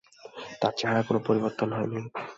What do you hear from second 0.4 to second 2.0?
তার চেহারার কোনো পরিবর্তন হয় নি।